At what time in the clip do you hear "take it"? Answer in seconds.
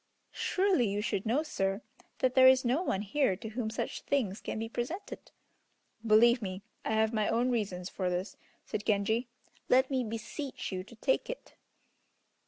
10.95-11.53